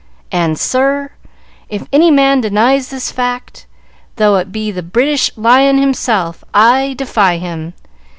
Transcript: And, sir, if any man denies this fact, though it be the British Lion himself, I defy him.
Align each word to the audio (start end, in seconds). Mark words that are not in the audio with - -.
And, 0.31 0.57
sir, 0.59 1.11
if 1.69 1.85
any 1.93 2.09
man 2.09 2.41
denies 2.41 2.89
this 2.89 3.11
fact, 3.11 3.67
though 4.15 4.37
it 4.37 4.51
be 4.51 4.71
the 4.71 4.81
British 4.81 5.29
Lion 5.37 5.77
himself, 5.77 6.43
I 6.55 6.95
defy 6.97 7.37
him. 7.37 7.75